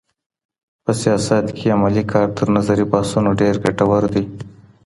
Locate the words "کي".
1.57-1.67